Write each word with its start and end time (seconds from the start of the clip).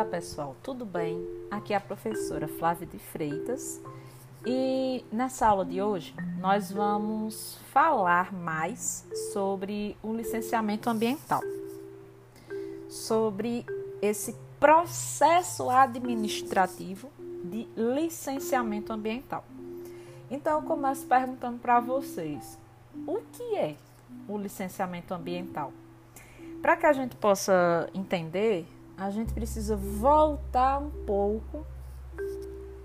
Olá 0.00 0.08
pessoal, 0.08 0.56
tudo 0.62 0.86
bem? 0.86 1.22
Aqui 1.50 1.74
é 1.74 1.76
a 1.76 1.80
professora 1.80 2.48
Flávia 2.48 2.86
de 2.86 2.98
Freitas 2.98 3.78
e 4.46 5.04
nessa 5.12 5.46
aula 5.46 5.62
de 5.62 5.82
hoje 5.82 6.14
nós 6.38 6.72
vamos 6.72 7.58
falar 7.70 8.32
mais 8.32 9.06
sobre 9.30 9.94
o 10.02 10.14
licenciamento 10.14 10.88
ambiental, 10.88 11.42
sobre 12.88 13.66
esse 14.00 14.34
processo 14.58 15.68
administrativo 15.68 17.10
de 17.44 17.68
licenciamento 17.76 18.94
ambiental. 18.94 19.44
Então 20.30 20.60
eu 20.60 20.66
começo 20.66 21.06
perguntando 21.06 21.58
para 21.58 21.78
vocês: 21.78 22.58
o 23.06 23.20
que 23.34 23.54
é 23.54 23.76
o 24.26 24.38
licenciamento 24.38 25.12
ambiental? 25.12 25.74
Para 26.62 26.74
que 26.74 26.86
a 26.86 26.92
gente 26.94 27.16
possa 27.16 27.86
entender, 27.92 28.66
a 29.00 29.08
gente 29.08 29.32
precisa 29.32 29.74
voltar 29.76 30.78
um 30.78 30.90
pouco 30.90 31.64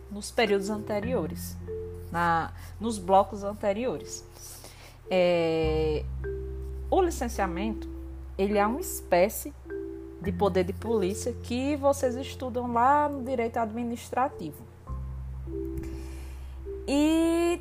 nos 0.09 0.31
períodos 0.31 0.69
anteriores, 0.69 1.57
na, 2.09 2.53
nos 2.79 2.97
blocos 2.97 3.43
anteriores. 3.43 4.25
É, 5.11 6.05
o 6.89 7.01
licenciamento 7.01 7.89
ele 8.37 8.57
é 8.57 8.65
uma 8.65 8.79
espécie 8.79 9.53
de 10.21 10.31
poder 10.31 10.63
de 10.63 10.71
polícia 10.71 11.33
que 11.43 11.75
vocês 11.75 12.15
estudam 12.15 12.71
lá 12.71 13.09
no 13.09 13.21
direito 13.21 13.57
administrativo. 13.57 14.63
E 16.87 17.59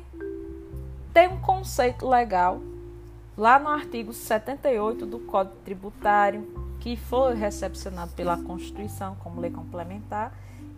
tem 1.13 1.27
um 1.27 1.41
conceito 1.41 2.07
legal 2.07 2.61
lá 3.37 3.59
no 3.59 3.67
artigo 3.67 4.13
78 4.13 5.05
do 5.05 5.19
Código 5.19 5.57
Tributário 5.65 6.64
que 6.85 6.95
foi 6.95 7.33
recepcionado 7.33 8.11
pela 8.11 8.37
Constituição 8.37 9.15
como 9.15 9.41
lei 9.41 9.49
complementar, 9.49 10.31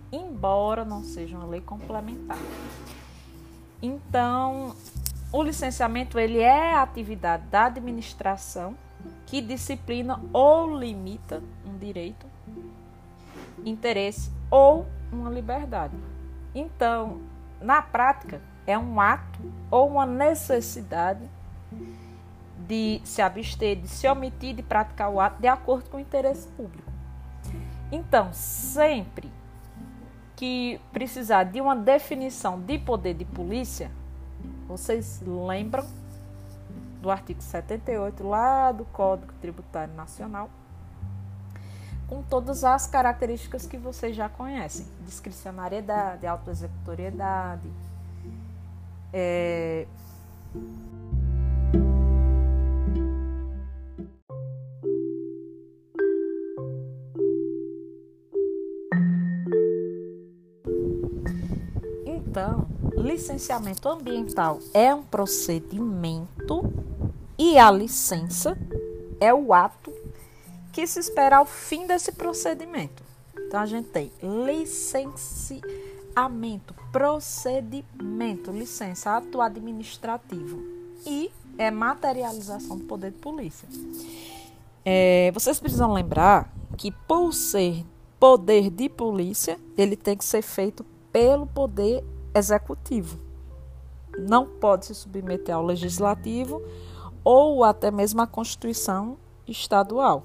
embora 0.09 0.85
não 0.85 1.03
seja 1.03 1.35
uma 1.35 1.45
lei 1.45 1.59
complementar. 1.59 2.37
Então, 3.81 4.73
o 5.33 5.43
licenciamento 5.43 6.17
ele 6.17 6.39
é 6.39 6.75
a 6.75 6.81
atividade 6.81 7.43
da 7.47 7.65
administração 7.65 8.73
que 9.25 9.41
disciplina 9.41 10.21
ou 10.31 10.79
limita 10.79 11.43
um 11.65 11.77
direito, 11.77 12.25
interesse 13.65 14.31
ou 14.49 14.87
uma 15.11 15.29
liberdade. 15.29 15.97
Então, 16.55 17.19
na 17.59 17.81
prática, 17.81 18.41
é 18.65 18.77
um 18.79 19.01
ato 19.01 19.41
ou 19.69 19.89
uma 19.89 20.05
necessidade 20.05 21.29
de 22.67 23.01
se 23.03 23.21
abster, 23.21 23.79
de 23.79 23.87
se 23.87 24.07
omitir 24.07 24.55
de 24.55 24.61
praticar 24.61 25.09
o 25.09 25.19
ato 25.19 25.41
de 25.41 25.47
acordo 25.47 25.89
com 25.89 25.97
o 25.97 25.99
interesse 25.99 26.47
público. 26.49 26.91
Então, 27.91 28.33
sempre 28.33 29.31
que 30.35 30.79
precisar 30.91 31.45
de 31.45 31.61
uma 31.61 31.75
definição 31.75 32.59
de 32.59 32.77
poder 32.77 33.13
de 33.13 33.25
polícia, 33.25 33.89
vocês 34.67 35.21
lembram 35.25 35.85
do 37.01 37.09
artigo 37.09 37.41
78 37.41 38.27
lá 38.27 38.71
do 38.71 38.83
Código 38.85 39.31
Tributário 39.39 39.93
Nacional, 39.93 40.49
com 42.07 42.21
todas 42.21 42.63
as 42.63 42.85
características 42.85 43.65
que 43.65 43.77
vocês 43.77 44.15
já 44.15 44.27
conhecem: 44.27 44.85
discricionariedade, 45.05 46.27
autoexecutoriedade, 46.27 47.69
é, 49.13 49.87
Então, 62.37 62.67
licenciamento 62.95 63.89
ambiental 63.89 64.59
é 64.71 64.93
um 64.93 65.01
procedimento 65.01 66.71
e 67.35 67.57
a 67.57 67.71
licença 67.71 68.55
é 69.19 69.33
o 69.33 69.51
ato 69.51 69.91
que 70.71 70.85
se 70.85 70.99
espera 70.99 71.37
ao 71.37 71.47
fim 71.47 71.87
desse 71.87 72.11
procedimento. 72.11 73.01
Então, 73.35 73.59
a 73.59 73.65
gente 73.65 73.87
tem 73.87 74.11
licenciamento, 74.21 76.75
procedimento, 76.91 78.51
licença, 78.51 79.17
ato 79.17 79.41
administrativo 79.41 80.63
e 81.07 81.31
é 81.57 81.71
materialização 81.71 82.77
do 82.77 82.83
poder 82.83 83.13
de 83.13 83.17
polícia. 83.17 83.67
É, 84.85 85.31
vocês 85.33 85.59
precisam 85.59 85.91
lembrar 85.91 86.53
que, 86.77 86.91
por 86.91 87.33
ser 87.33 87.83
poder 88.19 88.69
de 88.69 88.87
polícia, 88.87 89.59
ele 89.75 89.95
tem 89.95 90.15
que 90.15 90.23
ser 90.23 90.43
feito 90.43 90.85
pelo 91.11 91.47
poder 91.47 92.03
executivo. 92.33 93.19
Não 94.17 94.47
pode 94.47 94.87
se 94.87 94.95
submeter 94.95 95.55
ao 95.55 95.63
legislativo 95.63 96.61
ou 97.23 97.63
até 97.63 97.91
mesmo 97.91 98.21
à 98.21 98.27
Constituição 98.27 99.17
estadual. 99.47 100.23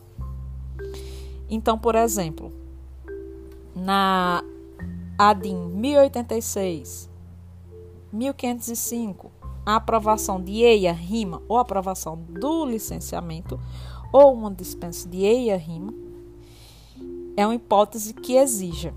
Então, 1.49 1.79
por 1.79 1.95
exemplo, 1.95 2.53
na 3.75 4.43
ADIM 5.19 5.69
1086, 5.69 7.11
1505, 8.13 9.31
a 9.65 9.77
aprovação 9.77 10.43
de 10.43 10.63
EIA, 10.63 10.93
RIMA 10.93 11.43
ou 11.49 11.59
aprovação 11.59 12.17
do 12.17 12.65
licenciamento 12.65 13.61
ou 14.13 14.33
uma 14.33 14.51
dispensa 14.51 15.09
de 15.09 15.25
EIA, 15.25 15.57
RIMA 15.57 15.93
é 17.37 17.47
uma 17.47 17.55
hipótese 17.55 18.13
que 18.13 18.37
exija 18.37 18.93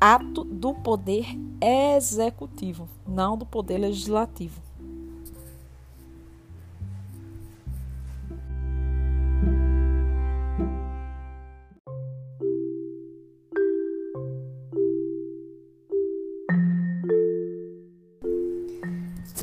ato 0.00 0.44
do 0.44 0.72
poder 0.72 1.26
executivo, 1.60 2.88
não 3.06 3.36
do 3.36 3.44
poder 3.44 3.78
legislativo. 3.78 4.62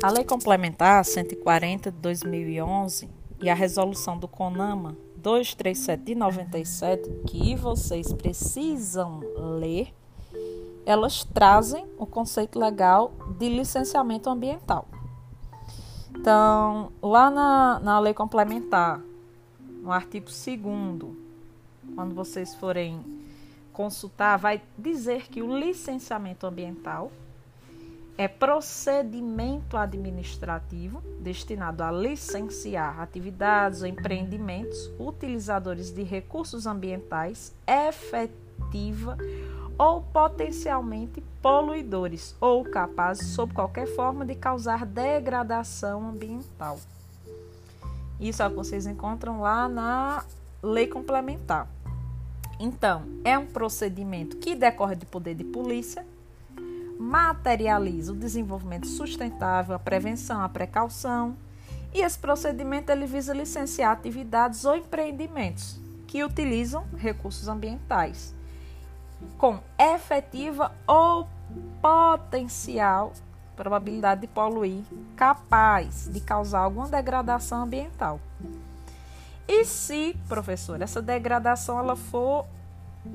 A 0.00 0.10
Lei 0.10 0.24
Complementar 0.24 1.04
140 1.04 1.90
de 1.90 1.98
2011 1.98 3.08
e 3.42 3.50
a 3.50 3.54
resolução 3.54 4.18
do 4.18 4.26
CONAMA 4.26 4.96
237 5.16 6.04
de 6.04 6.14
97, 6.14 7.10
que 7.26 7.56
vocês 7.56 8.12
precisam 8.12 9.20
ler, 9.58 9.92
elas 10.88 11.22
trazem 11.22 11.86
o 11.98 12.06
conceito 12.06 12.58
legal 12.58 13.12
de 13.38 13.46
licenciamento 13.46 14.30
ambiental. 14.30 14.88
Então, 16.16 16.90
lá 17.02 17.30
na, 17.30 17.78
na 17.80 17.98
lei 17.98 18.14
complementar, 18.14 18.98
no 19.82 19.92
artigo 19.92 20.30
2, 20.30 21.14
quando 21.94 22.14
vocês 22.14 22.54
forem 22.54 23.04
consultar, 23.70 24.38
vai 24.38 24.62
dizer 24.78 25.28
que 25.28 25.42
o 25.42 25.58
licenciamento 25.58 26.46
ambiental 26.46 27.12
é 28.16 28.26
procedimento 28.26 29.76
administrativo 29.76 31.02
destinado 31.20 31.84
a 31.84 31.92
licenciar 31.92 32.98
atividades 32.98 33.82
ou 33.82 33.86
empreendimentos 33.86 34.90
utilizadores 34.98 35.90
de 35.90 36.02
recursos 36.02 36.66
ambientais 36.66 37.54
efetiva 37.66 39.18
ou 39.78 40.02
potencialmente 40.02 41.22
poluidores 41.40 42.34
ou 42.40 42.64
capazes, 42.64 43.28
sob 43.28 43.54
qualquer 43.54 43.86
forma, 43.86 44.26
de 44.26 44.34
causar 44.34 44.84
degradação 44.84 46.08
ambiental. 46.08 46.78
Isso 48.20 48.42
é 48.42 48.46
o 48.46 48.50
que 48.50 48.56
vocês 48.56 48.86
encontram 48.86 49.40
lá 49.40 49.68
na 49.68 50.24
lei 50.60 50.88
complementar. 50.88 51.68
Então, 52.58 53.04
é 53.24 53.38
um 53.38 53.46
procedimento 53.46 54.36
que 54.38 54.56
decorre 54.56 54.96
de 54.96 55.06
poder 55.06 55.36
de 55.36 55.44
polícia, 55.44 56.04
materializa 56.98 58.12
o 58.12 58.16
desenvolvimento 58.16 58.88
sustentável, 58.88 59.76
a 59.76 59.78
prevenção, 59.78 60.40
a 60.40 60.48
precaução, 60.48 61.36
e 61.94 62.00
esse 62.00 62.18
procedimento 62.18 62.90
ele 62.90 63.06
visa 63.06 63.32
licenciar 63.32 63.92
atividades 63.92 64.64
ou 64.64 64.74
empreendimentos 64.74 65.78
que 66.08 66.24
utilizam 66.24 66.84
recursos 66.96 67.46
ambientais 67.46 68.34
com 69.36 69.60
efetiva 69.78 70.72
ou 70.86 71.28
potencial 71.80 73.12
probabilidade 73.58 74.20
de 74.20 74.28
poluir, 74.28 74.84
capaz 75.16 76.08
de 76.08 76.20
causar 76.20 76.60
alguma 76.60 76.86
degradação 76.86 77.64
ambiental. 77.64 78.20
E 79.48 79.64
se, 79.64 80.16
professor, 80.28 80.80
essa 80.80 81.02
degradação 81.02 81.76
ela 81.80 81.96
for 81.96 82.46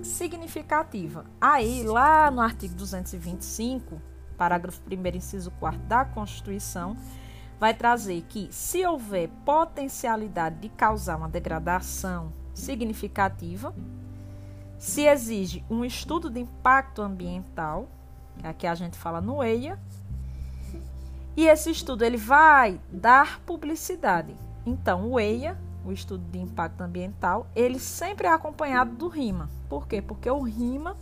significativa, 0.01 1.23
aí 1.39 1.83
lá 1.83 2.29
no 2.29 2.41
artigo 2.41 2.75
225, 2.75 4.01
parágrafo 4.38 4.81
1 4.85 5.15
inciso 5.15 5.50
4 5.51 5.79
da 5.81 6.03
Constituição, 6.03 6.97
vai 7.57 7.73
trazer 7.73 8.21
que 8.27 8.50
se 8.51 8.85
houver 8.85 9.29
potencialidade 9.45 10.57
de 10.57 10.67
causar 10.67 11.15
uma 11.15 11.29
degradação 11.29 12.33
significativa, 12.53 13.73
se 14.83 15.06
exige 15.06 15.63
um 15.69 15.85
estudo 15.85 16.30
de 16.30 16.41
impacto 16.41 17.01
ambiental, 17.01 17.88
que 18.38 18.45
aqui 18.45 18.68
a 18.68 18.75
gente 18.75 18.97
fala 18.97 19.21
no 19.21 19.41
EIA, 19.41 19.80
e 21.38 21.47
esse 21.47 21.71
estudo 21.71 22.03
ele 22.03 22.18
vai 22.18 22.81
dar 22.91 23.39
publicidade. 23.45 24.35
Então, 24.65 25.09
o 25.09 25.18
EIA, 25.18 25.57
o 25.85 25.94
estudo 25.94 26.25
de 26.30 26.38
impacto 26.38 26.81
ambiental, 26.81 27.47
ele 27.56 27.80
sempre 27.80 28.27
é 28.27 28.33
acompanhado 28.33 28.94
do 28.94 29.07
RIMA. 29.07 29.50
Por 29.69 29.88
quê? 29.88 30.01
Porque 30.01 30.30
o 30.30 30.41
RIMA 30.41 30.97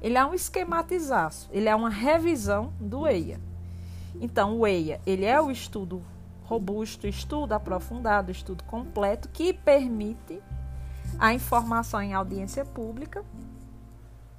ele 0.00 0.16
é 0.16 0.24
um 0.24 0.32
esquematizaço, 0.32 1.48
ele 1.50 1.68
é 1.68 1.74
uma 1.74 1.90
revisão 1.90 2.72
do 2.78 3.04
EIA. 3.04 3.40
Então, 4.20 4.60
o 4.60 4.64
EIA 4.64 5.00
ele 5.04 5.24
é 5.24 5.40
o 5.40 5.50
estudo 5.50 6.04
robusto, 6.44 7.08
estudo 7.08 7.52
aprofundado, 7.52 8.30
estudo 8.30 8.62
completo 8.62 9.28
que 9.28 9.52
permite 9.52 10.40
a 11.18 11.32
informação 11.32 12.00
em 12.02 12.14
audiência 12.14 12.64
pública 12.64 13.24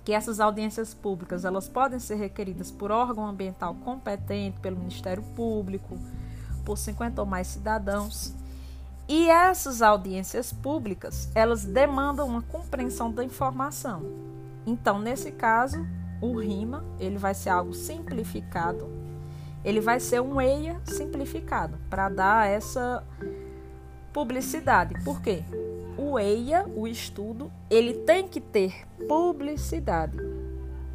que 0.05 0.13
essas 0.13 0.39
audiências 0.39 0.93
públicas 0.93 1.43
elas 1.43 1.67
podem 1.67 1.97
ser 1.97 2.15
requeridas 2.15 2.69
por 2.69 2.91
órgão 2.91 3.25
ambiental 3.25 3.73
competente, 3.73 4.59
pelo 4.59 4.77
Ministério 4.77 5.23
Público, 5.35 5.97
por 6.63 6.77
50 6.77 7.19
ou 7.21 7.27
mais 7.27 7.47
cidadãos. 7.47 8.31
E 9.07 9.27
essas 9.27 9.81
audiências 9.81 10.53
públicas, 10.53 11.29
elas 11.33 11.65
demandam 11.65 12.27
uma 12.27 12.43
compreensão 12.43 13.11
da 13.11 13.23
informação. 13.23 14.03
Então, 14.65 14.99
nesse 14.99 15.31
caso, 15.31 15.85
o 16.21 16.37
RIMA, 16.37 16.85
ele 16.99 17.17
vai 17.17 17.33
ser 17.33 17.49
algo 17.49 17.73
simplificado. 17.73 18.87
Ele 19.63 19.81
vai 19.81 19.99
ser 19.99 20.21
um 20.21 20.39
EIA 20.39 20.79
simplificado 20.85 21.79
para 21.89 22.09
dar 22.09 22.47
essa 22.47 23.03
publicidade. 24.13 25.03
Por 25.03 25.19
quê? 25.21 25.43
O 26.11 26.19
EIA, 26.19 26.65
o 26.75 26.87
estudo, 26.87 27.51
ele 27.69 27.93
tem 27.93 28.27
que 28.27 28.39
ter 28.39 28.85
publicidade. 29.07 30.17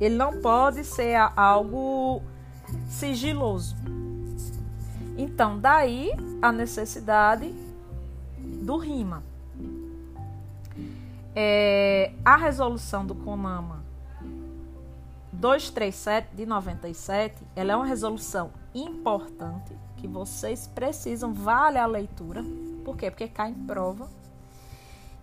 Ele 0.01 0.15
não 0.15 0.41
pode 0.41 0.85
ser 0.85 1.17
algo 1.37 2.23
sigiloso. 2.89 3.77
Então, 5.19 5.59
daí 5.59 6.13
a 6.41 6.53
necessidade 6.53 7.55
do 8.39 8.77
RIMA. 8.77 9.23
É, 11.35 12.13
a 12.25 12.37
resolução 12.37 13.07
do 13.07 13.15
CONAMA 13.15 13.85
237 15.33 16.35
de 16.35 16.45
97, 16.45 17.37
ela 17.55 17.73
é 17.73 17.77
uma 17.77 17.87
resolução 17.87 18.51
importante 18.75 19.73
que 19.97 20.09
vocês 20.09 20.67
precisam, 20.67 21.33
vale 21.33 21.79
a 21.79 21.87
leitura. 21.87 22.43
Por 22.85 22.97
quê? 22.97 23.11
Porque 23.11 23.29
cai 23.29 23.51
em 23.51 23.55
prova 23.55 24.09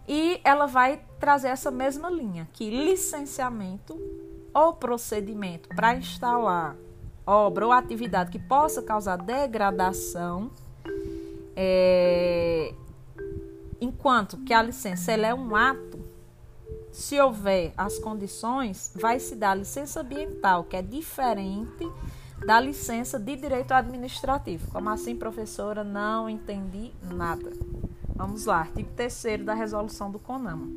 e 0.08 0.40
ela 0.44 0.66
vai 0.66 1.02
trazer 1.20 1.50
essa 1.50 1.70
mesma 1.70 2.10
linha, 2.10 2.48
que 2.54 2.70
licenciamento 2.70 4.00
ou 4.54 4.74
procedimento 4.74 5.70
para 5.70 5.96
instalar 5.96 6.76
obra 7.26 7.66
ou 7.66 7.72
atividade 7.74 8.32
que 8.32 8.40
possa 8.40 8.82
causar 8.82 9.18
degradação, 9.18 10.50
é, 11.56 12.74
enquanto 13.82 14.38
que 14.38 14.54
a 14.54 14.62
licença 14.62 15.12
é 15.12 15.34
um 15.34 15.54
ato, 15.54 16.00
se 16.92 17.20
houver 17.20 17.74
as 17.78 18.00
condições, 18.00 18.92
vai 18.96 19.20
se 19.20 19.36
dar 19.36 19.52
a 19.52 19.56
licença 19.56 20.00
ambiental, 20.02 20.64
que 20.64 20.78
é 20.78 20.82
diferente 20.82 21.86
da 22.46 22.60
licença 22.60 23.20
de 23.20 23.36
direito 23.36 23.74
administrativo. 23.74 24.72
Como 24.72 24.90
assim, 24.90 25.16
professora? 25.16 25.84
Não 25.84 26.30
entendi 26.30 26.92
nada. 27.04 27.52
Vamos 28.18 28.46
lá, 28.46 28.62
artigo 28.62 28.90
3 28.96 29.46
da 29.46 29.54
resolução 29.54 30.10
do 30.10 30.18
CONAMA. 30.18 30.68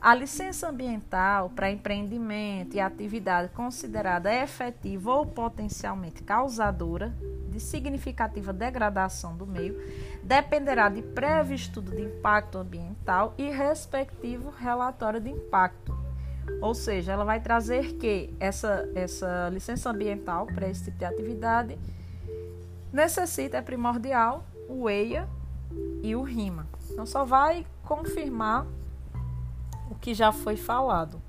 A 0.00 0.16
licença 0.16 0.68
ambiental 0.68 1.48
para 1.50 1.70
empreendimento 1.70 2.74
e 2.74 2.80
atividade 2.80 3.50
considerada 3.50 4.34
efetiva 4.34 5.12
ou 5.12 5.24
potencialmente 5.24 6.24
causadora 6.24 7.14
de 7.48 7.60
significativa 7.60 8.52
degradação 8.52 9.36
do 9.36 9.46
meio 9.46 9.80
dependerá 10.24 10.88
de 10.88 11.02
prévio 11.02 11.54
estudo 11.54 11.92
de 11.92 12.02
impacto 12.02 12.58
ambiental 12.58 13.32
e 13.38 13.48
respectivo 13.48 14.50
relatório 14.50 15.20
de 15.20 15.30
impacto. 15.30 15.96
Ou 16.60 16.74
seja, 16.74 17.12
ela 17.12 17.24
vai 17.24 17.38
trazer 17.38 17.92
que 17.92 18.34
essa, 18.40 18.90
essa 18.96 19.48
licença 19.52 19.88
ambiental 19.88 20.46
para 20.46 20.68
esse 20.68 20.86
tipo 20.86 20.98
de 20.98 21.04
atividade 21.04 21.78
necessita, 22.92 23.58
é 23.58 23.62
primordial, 23.62 24.44
o 24.68 24.90
EIA 24.90 25.28
e 26.02 26.16
o 26.16 26.22
RIMA. 26.22 26.71
Então, 26.92 27.06
só 27.06 27.24
vai 27.24 27.66
confirmar 27.84 28.66
o 29.90 29.94
que 29.94 30.14
já 30.14 30.30
foi 30.32 30.56
falado. 30.56 31.20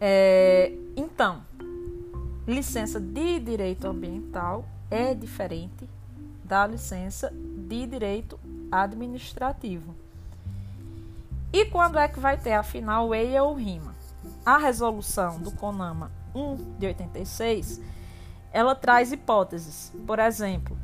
É, 0.00 0.72
então, 0.96 1.42
licença 2.46 3.00
de 3.00 3.40
direito 3.40 3.86
ambiental 3.86 4.64
é 4.90 5.14
diferente 5.14 5.88
da 6.44 6.66
licença 6.66 7.32
de 7.32 7.86
direito 7.86 8.38
administrativo. 8.70 9.94
E 11.52 11.64
quando 11.66 11.98
é 11.98 12.06
que 12.06 12.20
vai 12.20 12.36
ter, 12.36 12.52
afinal, 12.52 13.08
o 13.08 13.14
EIA 13.14 13.42
ou 13.42 13.54
RIMA? 13.54 13.94
A 14.44 14.58
resolução 14.58 15.40
do 15.40 15.50
CONAMA 15.50 16.10
1 16.34 16.78
de 16.78 16.86
86, 16.86 17.80
ela 18.52 18.74
traz 18.74 19.10
hipóteses. 19.10 19.92
Por 20.06 20.18
exemplo, 20.18 20.76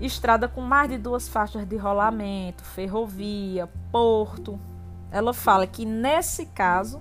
estrada 0.00 0.48
com 0.48 0.60
mais 0.60 0.90
de 0.90 0.98
duas 0.98 1.28
faixas 1.28 1.66
de 1.66 1.76
rolamento, 1.76 2.64
ferrovia, 2.64 3.68
porto. 3.90 4.58
Ela 5.10 5.32
fala 5.32 5.66
que 5.66 5.84
nesse 5.84 6.46
caso 6.46 7.00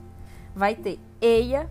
vai 0.56 0.76
ter 0.76 1.00
eia 1.20 1.70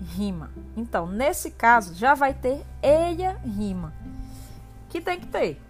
rima. 0.00 0.50
Então, 0.76 1.06
nesse 1.06 1.50
caso 1.50 1.94
já 1.94 2.14
vai 2.14 2.34
ter 2.34 2.64
eia 2.82 3.38
rima. 3.44 3.92
Que 4.88 5.00
tem 5.00 5.20
que 5.20 5.26
ter. 5.26 5.60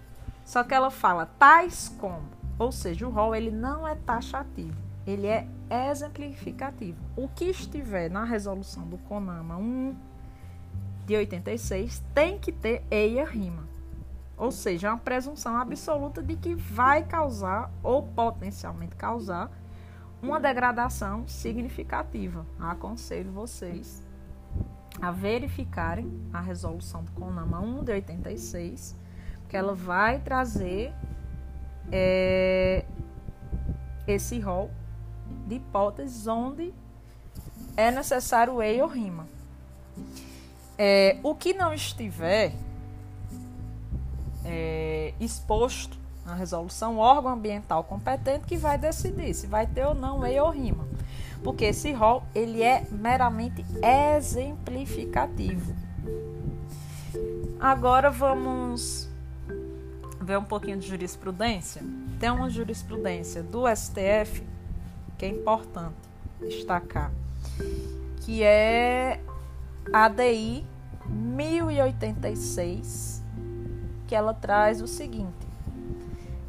Só 0.45 0.65
que 0.65 0.75
ela 0.75 0.91
fala 0.91 1.27
tais 1.39 1.95
como, 1.99 2.29
ou 2.59 2.73
seja, 2.73 3.07
o 3.07 3.11
rol 3.11 3.35
ele 3.35 3.51
não 3.51 3.87
é 3.87 3.95
taxativo, 3.95 4.77
ele 5.07 5.27
é 5.27 5.47
exemplificativo. 5.71 6.99
O 7.17 7.29
que 7.29 7.45
estiver 7.45 8.11
na 8.11 8.25
resolução 8.25 8.87
do 8.87 8.99
CONAMA 8.99 9.57
1 9.57 9.97
de 11.07 11.17
86 11.17 12.03
tem 12.15 12.39
que 12.39 12.51
ter 12.51 12.85
eia 12.91 13.25
rima. 13.25 13.72
Ou 14.37 14.51
seja, 14.51 14.89
é 14.89 14.91
uma 14.91 14.99
presunção 14.99 15.57
absoluta 15.57 16.23
de 16.23 16.37
que 16.37 16.55
vai 16.55 17.05
causar 17.05 17.71
ou 17.83 18.03
potencialmente 18.03 18.97
causar 18.97 19.51
uma 20.23 20.41
degradação 20.41 21.27
significativa. 21.27 22.47
Aconselho 22.59 23.31
vocês 23.33 24.03
a 25.01 25.11
verificarem 25.11 26.11
a 26.33 26.41
resolução 26.41 27.03
do 27.03 27.13
CONAMA 27.13 27.61
1 27.61 27.85
de 27.85 27.93
86, 27.93 28.97
que 29.49 29.57
ela 29.57 29.75
vai 29.75 30.21
trazer 30.21 30.93
é, 31.91 32.85
esse 34.07 34.39
rol 34.39 34.71
de 35.47 35.57
hipóteses 35.57 36.27
onde 36.27 36.73
é 37.77 37.91
necessário 37.91 38.63
EI 38.63 38.83
ou 38.83 38.89
RIMA. 38.89 39.27
É, 40.79 41.19
o 41.23 41.35
que 41.35 41.53
não 41.53 41.73
estiver 41.73 42.55
é, 44.45 45.15
exposto 45.21 45.99
na 46.25 46.35
resolução, 46.35 46.99
órgão 46.99 47.33
ambiental 47.33 47.85
competente 47.85 48.47
que 48.47 48.57
vai 48.57 48.79
decidir 48.79 49.35
se 49.35 49.47
vai 49.47 49.67
ter 49.67 49.85
ou 49.85 49.95
não 49.95 50.25
EI 50.25 50.41
ou 50.41 50.51
RIMA. 50.51 50.87
Porque 51.43 51.65
esse 51.65 51.93
rol 51.93 52.23
ele 52.35 52.63
é 52.63 52.87
meramente 52.91 53.65
exemplificativo. 54.17 55.75
Agora 57.59 58.11
vamos 58.11 59.09
ver 60.21 60.39
um 60.39 60.45
pouquinho 60.45 60.79
de 60.79 60.87
jurisprudência. 60.87 61.83
Tem 62.21 62.31
uma 62.31 62.49
jurisprudência 62.49 63.43
do 63.43 63.65
STF 63.75 64.47
que 65.19 65.27
é 65.27 65.29
importante 65.29 65.97
destacar, 66.41 67.13
que 68.25 68.43
é 68.43 69.21
ADI 69.93 70.65
1086 71.07 73.22
que 74.13 74.17
ela 74.17 74.35
traz 74.35 74.83
o 74.83 74.87
seguinte: 74.87 75.49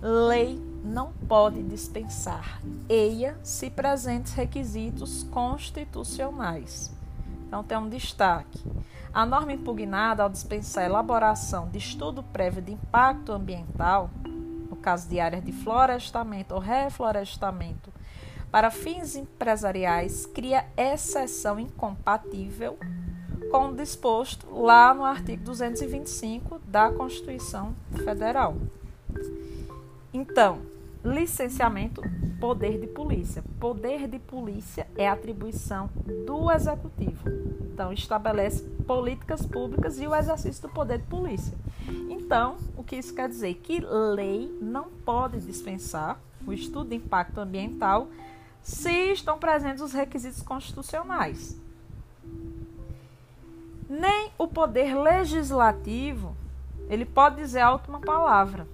lei 0.02 0.62
não 0.84 1.14
pode 1.30 1.64
dispensar 1.64 2.60
eia 2.90 3.38
se 3.42 3.70
presentes 3.70 4.34
requisitos 4.34 5.24
constitucionais. 5.24 6.94
Então 7.48 7.64
tem 7.64 7.78
um 7.78 7.88
destaque. 7.88 8.62
A 9.14 9.26
norma 9.26 9.54
impugnada 9.54 10.24
ao 10.24 10.30
dispensar 10.30 10.84
a 10.84 10.88
elaboração 10.88 11.70
de 11.70 11.78
estudo 11.78 12.22
prévio 12.22 12.62
de 12.62 12.74
impacto 12.74 13.32
ambiental, 13.32 14.10
no 14.70 14.76
caso 14.76 15.08
de 15.08 15.22
áreas 15.22 15.46
de 15.46 15.54
florestamento 15.54 16.54
ou 16.54 16.60
reflorestamento, 16.60 17.94
para 18.52 18.72
fins 18.72 19.16
empresariais, 19.16 20.26
cria 20.26 20.66
exceção 20.76 21.58
incompatível 21.58 22.78
com 23.54 23.70
o 23.70 23.76
disposto 23.76 24.48
lá 24.52 24.96
no 24.96 25.06
artigo 25.06 25.44
225 25.44 26.60
da 26.66 26.90
Constituição 26.90 27.76
Federal. 28.04 28.56
Então, 30.12 30.62
licenciamento, 31.06 32.02
poder 32.40 32.80
de 32.80 32.88
polícia. 32.88 33.44
Poder 33.60 34.08
de 34.08 34.18
polícia 34.18 34.88
é 34.98 35.08
atribuição 35.08 35.88
do 36.26 36.50
executivo. 36.50 37.30
Então, 37.72 37.94
estabelece 37.94 38.64
políticas 38.88 39.46
públicas 39.46 40.00
e 40.00 40.08
o 40.08 40.16
exercício 40.16 40.64
do 40.64 40.70
poder 40.70 40.98
de 40.98 41.06
polícia. 41.06 41.56
Então, 42.10 42.58
o 42.76 42.84
que 42.84 42.96
isso 42.96 43.14
quer 43.14 43.30
dizer? 43.30 43.54
Que 43.54 43.80
lei 43.82 44.52
não 44.60 44.86
pode 45.06 45.40
dispensar 45.42 46.20
o 46.48 46.52
estudo 46.52 46.90
de 46.90 46.96
impacto 46.96 47.38
ambiental 47.40 48.08
se 48.64 49.12
estão 49.12 49.38
presentes 49.38 49.84
os 49.84 49.94
requisitos 49.94 50.42
constitucionais. 50.42 51.62
Nem 53.90 54.32
o 54.38 54.48
poder 54.48 54.96
legislativo 54.96 56.36
ele 56.90 57.06
pode 57.06 57.38
dizer 57.38 57.62
a 57.62 57.72
última 57.72 58.00
palavra. 58.00 58.68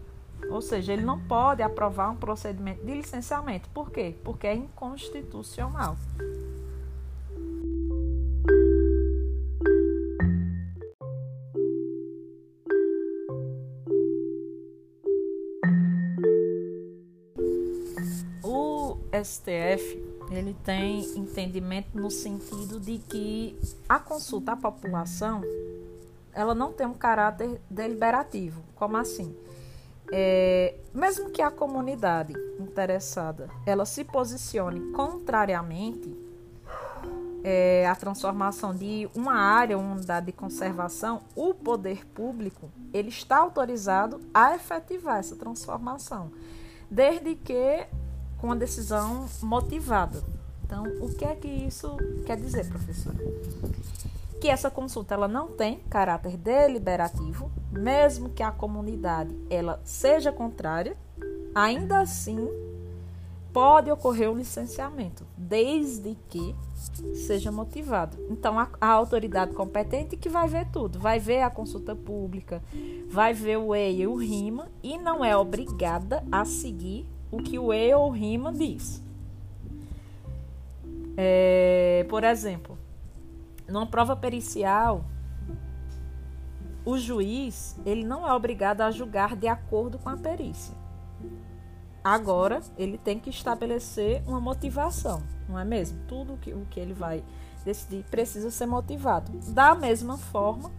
Ou 0.50 0.62
seja, 0.62 0.94
ele 0.94 1.04
não 1.04 1.20
pode 1.20 1.62
aprovar 1.62 2.10
um 2.10 2.16
procedimento 2.16 2.84
de 2.86 2.94
licenciamento. 2.94 3.70
Por 3.70 3.92
quê? 3.92 4.16
Porque 4.24 4.48
é 4.48 4.56
inconstitucional. 4.56 5.96
O 18.44 18.98
STF 19.24 20.09
ele 20.32 20.56
tem 20.64 21.02
entendimento 21.18 21.98
no 21.98 22.12
sentido 22.12 22.80
de 22.80 23.00
que 23.00 23.60
a 23.88 24.00
consulta 24.00 24.54
à 24.54 24.56
população 24.56 25.42
ela 26.34 26.54
não 26.54 26.72
tem 26.72 26.86
um 26.86 26.94
caráter 26.94 27.60
deliberativo. 27.70 28.62
Como 28.76 28.96
assim? 28.96 29.36
É, 30.12 30.76
mesmo 30.94 31.30
que 31.30 31.42
a 31.42 31.52
comunidade 31.52 32.34
interessada 32.60 33.50
ela 33.66 33.86
se 33.86 34.04
posicione 34.04 34.92
contrariamente 34.92 36.16
é, 37.44 37.88
à 37.88 37.96
transformação 37.96 38.76
de 38.76 39.10
uma 39.16 39.34
área, 39.34 39.78
uma 39.78 39.96
unidade 39.96 40.28
de 40.28 40.32
conservação, 40.32 41.22
o 41.36 41.54
poder 41.54 42.06
público 42.08 42.70
ele 42.94 43.10
está 43.10 43.38
autorizado 43.38 44.20
a 44.34 44.56
efetivar 44.56 45.20
essa 45.20 45.36
transformação, 45.36 46.32
desde 46.90 47.36
que 47.36 47.86
com 48.40 48.52
a 48.52 48.56
decisão 48.56 49.28
motivada. 49.42 50.24
Então, 50.64 50.84
o 51.02 51.14
que 51.14 51.26
é 51.26 51.36
que 51.36 51.48
isso 51.48 51.98
quer 52.26 52.38
dizer, 52.38 52.68
professora? 52.68 53.18
que 54.40 54.48
essa 54.48 54.72
consulta 54.72 55.14
ela 55.14 55.28
não 55.28 55.50
tem 55.50 55.80
caráter 55.90 56.38
deliberativo, 56.38 57.52
mesmo 57.72 58.30
que 58.30 58.42
a 58.42 58.52
comunidade 58.52 59.36
ela 59.50 59.80
seja 59.84 60.32
contrária, 60.32 60.96
ainda 61.54 62.00
assim 62.00 62.48
pode 63.52 63.92
ocorrer 63.92 64.32
o 64.32 64.38
licenciamento, 64.38 65.26
desde 65.36 66.16
que 66.30 66.56
seja 67.14 67.52
motivado. 67.52 68.18
Então 68.30 68.58
a, 68.58 68.70
a, 68.80 68.88
autoridade 68.88 69.54
competente 69.54 70.16
que 70.16 70.30
vai 70.30 70.48
ver 70.48 70.68
tudo, 70.72 71.00
vai 71.00 71.20
ver 71.20 71.42
a 71.42 71.50
consulta 71.50 71.96
pública, 71.96 72.62
vai 73.10 73.34
ver 73.34 73.58
o 73.58 73.76
EIA 73.76 74.04
e 74.04 74.08
o 74.08 74.16
RIMA 74.16 74.70
e 74.82 74.98
não 74.98 75.26
é 75.26 75.36
obrigada 75.36 76.24
a 76.32 76.46
seguir 76.46 77.06
o 77.32 77.38
que 77.38 77.60
o 77.60 77.72
EIA 77.72 77.98
ou 77.98 78.10
RIMA 78.10 78.52
diz. 78.52 79.04
É, 81.18 82.06
por 82.10 82.24
exemplo, 82.24 82.78
numa 83.68 83.86
prova 83.86 84.16
pericial, 84.16 85.04
o 86.86 86.98
juiz 86.98 87.80
ele 87.86 88.04
não 88.04 88.28
é 88.28 88.34
obrigado 88.34 88.82
a 88.82 88.92
julgar 88.92 89.36
de 89.36 89.48
acordo 89.48 90.00
com 90.00 90.10
a 90.10 90.18
perícia. 90.18 90.74
Agora, 92.04 92.62
ele 92.78 92.98
tem 92.98 93.20
que 93.20 93.30
estabelecer 93.30 94.24
uma 94.26 94.40
motivação, 94.40 95.22
não 95.48 95.60
é 95.60 95.66
mesmo? 95.66 96.00
Tudo 96.08 96.38
que, 96.38 96.54
o 96.54 96.66
que 96.70 96.80
ele 96.80 96.94
vai 96.94 97.24
decidir 97.66 98.06
precisa 98.10 98.50
ser 98.50 98.66
motivado. 98.66 99.32
Da 99.52 99.76
mesma 99.76 100.18
forma, 100.18 100.72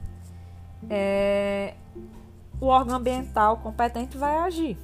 é, 0.89 1.75
o 2.61 2.67
órgão 2.67 2.97
ambiental 2.97 3.59
competente 3.59 4.17
vai 4.17 4.39
agir. 4.39 4.79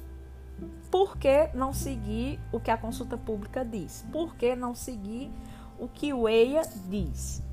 Por 0.89 1.17
que 1.17 1.49
não 1.53 1.73
seguir 1.73 2.39
o 2.51 2.59
que 2.59 2.71
a 2.71 2.77
consulta 2.77 3.17
pública 3.17 3.63
diz? 3.63 4.05
Por 4.11 4.35
que 4.35 4.55
não 4.55 4.73
seguir 4.73 5.31
o 5.79 5.87
que 5.87 6.13
o 6.13 6.27
EIA 6.27 6.61
diz? 6.89 7.43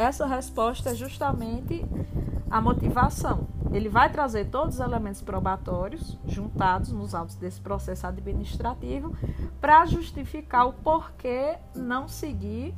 essa 0.00 0.26
resposta 0.26 0.90
é 0.90 0.94
justamente 0.94 1.84
a 2.50 2.58
motivação. 2.58 3.46
Ele 3.70 3.88
vai 3.90 4.10
trazer 4.10 4.46
todos 4.46 4.76
os 4.76 4.80
elementos 4.80 5.20
probatórios 5.20 6.18
juntados 6.26 6.90
nos 6.90 7.14
autos 7.14 7.34
desse 7.34 7.60
processo 7.60 8.06
administrativo 8.06 9.14
para 9.60 9.84
justificar 9.84 10.66
o 10.66 10.72
porquê 10.72 11.58
não 11.74 12.08
seguir 12.08 12.74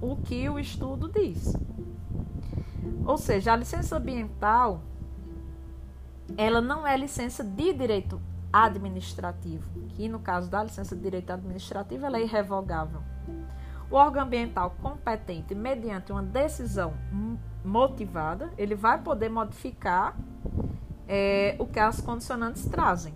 o 0.00 0.16
que 0.16 0.48
o 0.48 0.58
estudo 0.58 1.08
diz. 1.08 1.56
Ou 3.06 3.16
seja, 3.16 3.52
a 3.52 3.56
licença 3.56 3.96
ambiental 3.96 4.82
ela 6.36 6.60
não 6.60 6.84
é 6.84 6.96
licença 6.96 7.44
de 7.44 7.72
direito 7.72 8.20
administrativo, 8.52 9.68
que 9.90 10.08
no 10.08 10.18
caso 10.18 10.50
da 10.50 10.62
licença 10.62 10.96
de 10.96 11.02
direito 11.02 11.30
administrativo 11.30 12.06
ela 12.06 12.18
é 12.18 12.22
irrevogável. 12.22 13.00
O 13.90 13.96
órgão 13.96 14.22
ambiental 14.22 14.74
competente, 14.82 15.54
mediante 15.54 16.12
uma 16.12 16.22
decisão 16.22 16.94
motivada, 17.64 18.50
ele 18.56 18.74
vai 18.74 19.00
poder 19.00 19.28
modificar 19.28 20.16
é, 21.08 21.56
o 21.58 21.66
que 21.66 21.80
as 21.80 22.00
condicionantes 22.00 22.64
trazem. 22.66 23.14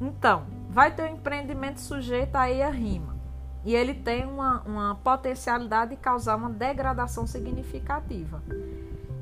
Então, 0.00 0.46
vai 0.70 0.94
ter 0.94 1.02
um 1.02 1.14
empreendimento 1.14 1.80
sujeito 1.80 2.36
a 2.36 2.46
rima. 2.70 3.16
E 3.64 3.74
ele 3.74 3.92
tem 3.92 4.24
uma, 4.24 4.62
uma 4.62 4.94
potencialidade 4.94 5.90
de 5.90 5.96
causar 5.98 6.36
uma 6.36 6.48
degradação 6.48 7.26
significativa. 7.26 8.42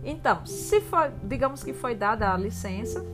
Então, 0.05 0.47
se 0.47 0.81
for, 0.81 1.13
digamos 1.25 1.65
que 1.65 1.73
foi 1.73 1.97
dada 1.97 2.33
a 2.33 2.37
licença, 2.37 3.05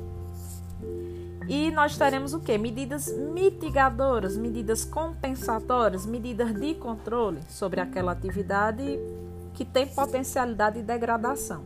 e 1.48 1.70
nós 1.70 1.96
teremos 1.96 2.32
o 2.32 2.40
que? 2.40 2.56
Medidas 2.56 3.12
mitigadoras, 3.12 4.36
medidas 4.36 4.84
compensatórias, 4.84 6.06
medidas 6.06 6.54
de 6.54 6.74
controle 6.74 7.40
sobre 7.48 7.80
aquela 7.80 8.12
atividade 8.12 8.98
que 9.52 9.64
tem 9.64 9.86
potencialidade 9.86 10.76
de 10.76 10.82
degradação. 10.82 11.64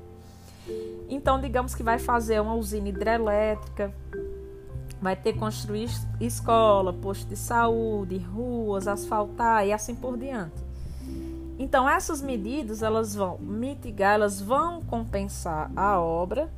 Então, 1.09 1.41
digamos 1.41 1.75
que 1.75 1.83
vai 1.83 1.99
fazer 1.99 2.41
uma 2.41 2.55
usina 2.55 2.89
hidrelétrica, 2.89 3.95
vai 5.01 5.17
ter 5.17 5.33
que 5.33 5.39
construir 5.39 5.89
escola, 6.21 6.93
posto 6.93 7.29
de 7.29 7.37
saúde, 7.37 8.19
ruas, 8.19 8.87
asfaltar 8.87 9.67
e 9.67 9.73
assim 9.73 9.95
por 9.95 10.17
diante. 10.19 10.69
Então, 11.59 11.89
essas 11.89 12.21
medidas 12.21 12.83
elas 12.83 13.15
vão 13.15 13.39
mitigar, 13.39 14.15
elas 14.15 14.41
vão 14.41 14.83
compensar 14.83 15.71
a 15.75 15.99
obra 15.99 16.51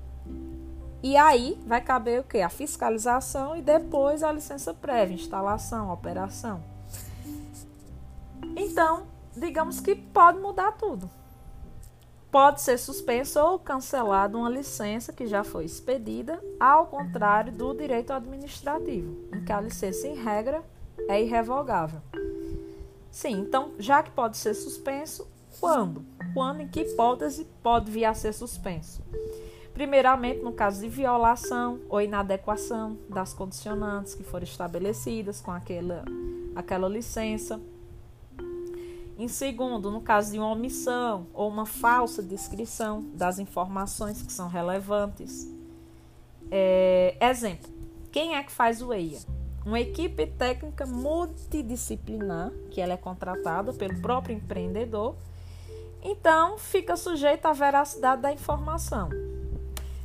e 1.02 1.16
aí 1.16 1.59
vai 1.66 1.80
caber 1.80 2.21
o 2.21 2.25
que? 2.25 2.40
A 2.40 2.49
fiscalização 2.49 3.57
e 3.57 3.62
depois 3.62 4.23
a 4.23 4.30
licença 4.30 4.75
prévia, 4.75 5.14
instalação, 5.14 5.90
operação. 5.90 6.62
Então, 8.57 9.07
digamos 9.35 9.80
que 9.80 9.95
pode 9.95 10.38
mudar 10.38 10.73
tudo. 10.73 11.09
Pode 12.30 12.61
ser 12.61 12.78
suspenso 12.78 13.40
ou 13.40 13.59
cancelado 13.59 14.38
uma 14.38 14.49
licença 14.49 15.12
que 15.12 15.26
já 15.26 15.42
foi 15.42 15.64
expedida, 15.64 16.40
ao 16.61 16.87
contrário 16.87 17.52
do 17.52 17.75
direito 17.75 18.12
administrativo, 18.12 19.16
em 19.35 19.45
que 19.45 19.52
a 19.52 19.61
licença, 19.61 20.07
em 20.07 20.14
regra, 20.14 20.62
é 21.09 21.21
irrevogável. 21.21 22.00
Sim, 23.11 23.40
então, 23.40 23.73
já 23.78 24.02
que 24.02 24.12
pode 24.12 24.37
ser 24.37 24.54
suspenso, 24.54 25.26
quando? 25.59 26.04
Quando, 26.33 26.61
em 26.61 26.69
que 26.69 26.83
hipótese 26.83 27.45
pode 27.62 27.90
vir 27.90 28.04
a 28.04 28.14
ser 28.14 28.33
suspenso? 28.33 29.02
Primeiramente, 29.80 30.42
no 30.42 30.52
caso 30.52 30.82
de 30.82 30.90
violação 30.90 31.80
ou 31.88 32.02
inadequação 32.02 32.99
das 33.08 33.32
condicionantes 33.32 34.14
que 34.14 34.22
foram 34.22 34.44
estabelecidas 34.44 35.40
com 35.40 35.50
aquela, 35.50 36.04
aquela 36.54 36.87
licença. 36.87 37.58
Em 39.18 39.26
segundo, 39.26 39.90
no 39.90 40.02
caso 40.02 40.32
de 40.32 40.38
uma 40.38 40.50
omissão 40.50 41.28
ou 41.32 41.49
uma 41.49 41.64
falsa 41.64 42.22
descrição 42.22 43.02
das 43.14 43.38
informações 43.38 44.20
que 44.20 44.30
são 44.30 44.49
relevantes. 44.49 45.50
É, 46.50 47.16
exemplo: 47.18 47.70
quem 48.12 48.37
é 48.37 48.42
que 48.42 48.52
faz 48.52 48.82
o 48.82 48.92
EIA? 48.92 49.20
Uma 49.64 49.80
equipe 49.80 50.26
técnica 50.26 50.84
multidisciplinar, 50.84 52.52
que 52.70 52.82
ela 52.82 52.92
é 52.92 52.99
contratada 52.99 53.72
pelo 53.72 53.99
próprio 54.02 54.37
empreendedor, 54.37 55.16
então 56.02 56.58
fica 56.58 56.99
sujeita 56.99 57.49
à 57.49 57.54
veracidade 57.54 58.20
da 58.20 58.30
informação. 58.30 59.08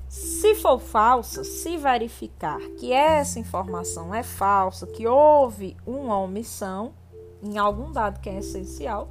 Se 0.08 0.56
for 0.56 0.80
falsa, 0.80 1.44
se 1.44 1.78
verificar 1.78 2.60
que 2.78 2.94
essa 2.94 3.40
informação 3.40 4.14
é 4.14 4.24
falsa, 4.24 4.88
que 4.88 5.08
houve 5.08 5.76
uma 5.86 6.20
omissão 6.20 6.94
em 7.42 7.58
algum 7.58 7.92
dado 7.92 8.20
que 8.20 8.30
é 8.30 8.38
essencial, 8.40 9.10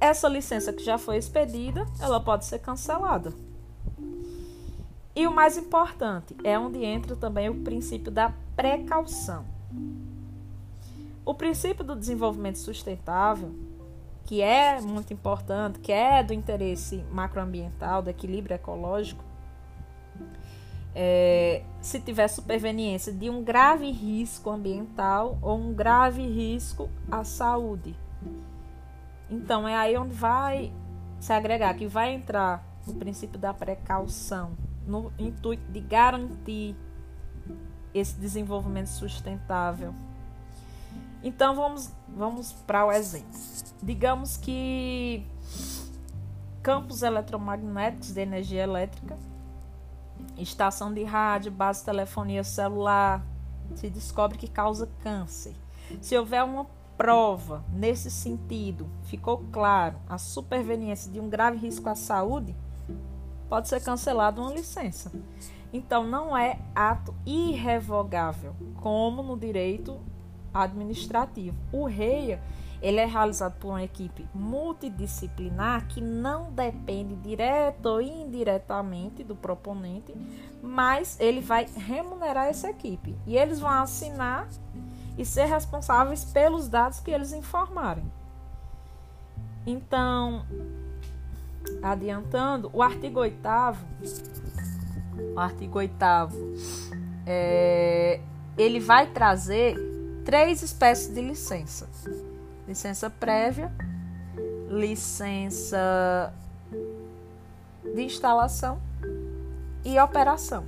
essa 0.00 0.28
licença 0.28 0.72
que 0.72 0.82
já 0.82 0.96
foi 0.96 1.16
expedida, 1.16 1.86
ela 2.00 2.18
pode 2.20 2.46
ser 2.46 2.58
cancelada. 2.58 3.32
E 5.14 5.26
o 5.26 5.34
mais 5.34 5.58
importante 5.58 6.34
é 6.42 6.58
onde 6.58 6.84
entra 6.84 7.14
também 7.14 7.48
o 7.48 7.62
princípio 7.62 8.10
da 8.10 8.32
precaução. 8.56 9.44
O 11.24 11.34
princípio 11.34 11.84
do 11.84 11.94
desenvolvimento 11.94 12.58
sustentável, 12.58 13.54
que 14.24 14.40
é 14.40 14.80
muito 14.80 15.12
importante, 15.12 15.78
que 15.78 15.92
é 15.92 16.22
do 16.22 16.32
interesse 16.32 17.04
macroambiental, 17.12 18.00
do 18.00 18.08
equilíbrio 18.08 18.54
ecológico, 18.54 19.22
é, 20.94 21.62
se 21.80 22.00
tiver 22.00 22.28
superveniência 22.28 23.12
de 23.12 23.30
um 23.30 23.42
grave 23.42 23.90
risco 23.90 24.50
ambiental 24.50 25.38
ou 25.40 25.58
um 25.58 25.72
grave 25.72 26.26
risco 26.26 26.88
à 27.10 27.24
saúde. 27.24 27.96
Então 29.30 29.66
é 29.66 29.76
aí 29.76 29.96
onde 29.96 30.14
vai 30.14 30.72
se 31.20 31.32
agregar, 31.32 31.74
que 31.74 31.86
vai 31.86 32.12
entrar 32.12 32.66
o 32.86 32.94
princípio 32.94 33.38
da 33.38 33.54
precaução, 33.54 34.56
no 34.86 35.12
intuito 35.18 35.62
de 35.70 35.80
garantir 35.80 36.74
esse 37.94 38.18
desenvolvimento 38.18 38.88
sustentável. 38.88 39.94
Então 41.22 41.54
vamos, 41.54 41.92
vamos 42.08 42.52
para 42.52 42.86
o 42.86 42.92
exemplo. 42.92 43.38
Digamos 43.82 44.36
que 44.36 45.24
campos 46.62 47.02
eletromagnéticos 47.02 48.12
de 48.12 48.20
energia 48.20 48.62
elétrica, 48.62 49.16
estação 50.40 50.92
de 50.92 51.04
rádio, 51.04 51.52
base 51.52 51.80
de 51.80 51.86
telefonia 51.86 52.44
celular, 52.44 53.24
se 53.74 53.88
descobre 53.88 54.38
que 54.38 54.48
causa 54.48 54.88
câncer. 55.02 55.54
Se 56.00 56.16
houver 56.16 56.44
uma 56.44 56.66
prova 56.96 57.64
nesse 57.72 58.10
sentido, 58.10 58.86
ficou 59.04 59.44
claro 59.50 59.96
a 60.08 60.18
superveniência 60.18 61.10
de 61.10 61.18
um 61.18 61.28
grave 61.28 61.56
risco 61.56 61.88
à 61.88 61.94
saúde, 61.94 62.54
pode 63.48 63.68
ser 63.68 63.82
cancelada 63.82 64.40
uma 64.40 64.52
licença. 64.52 65.10
Então 65.72 66.04
não 66.04 66.36
é 66.36 66.58
ato 66.74 67.14
irrevogável, 67.24 68.54
como 68.76 69.22
no 69.22 69.36
direito 69.36 70.00
administrativo. 70.52 71.56
O 71.72 71.86
REIA 71.86 72.42
ele 72.82 72.98
é 72.98 73.04
realizado 73.04 73.58
por 73.58 73.68
uma 73.68 73.82
equipe 73.82 74.26
multidisciplinar 74.34 75.86
que 75.86 76.00
não 76.00 76.50
depende 76.52 77.14
direto 77.16 77.86
ou 77.86 78.00
indiretamente 78.00 79.22
do 79.22 79.36
proponente, 79.36 80.14
mas 80.62 81.18
ele 81.20 81.40
vai 81.40 81.66
remunerar 81.76 82.46
essa 82.46 82.70
equipe 82.70 83.16
e 83.26 83.36
eles 83.36 83.60
vão 83.60 83.70
assinar 83.70 84.48
e 85.18 85.24
ser 85.24 85.44
responsáveis 85.44 86.24
pelos 86.24 86.68
dados 86.68 87.00
que 87.00 87.10
eles 87.10 87.32
informarem. 87.32 88.10
Então, 89.66 90.46
adiantando, 91.82 92.70
o 92.72 92.82
artigo 92.82 93.20
8 93.20 93.38
o 95.34 95.38
artigo 95.38 95.78
8 95.78 95.94
é, 97.26 98.20
ele 98.56 98.80
vai 98.80 99.06
trazer 99.06 99.76
três 100.24 100.62
espécies 100.62 101.12
de 101.12 101.20
licença: 101.20 101.88
licença 102.70 103.10
prévia, 103.10 103.72
licença 104.68 106.32
de 107.82 108.00
instalação 108.00 108.80
e 109.84 109.98
operação. 109.98 110.64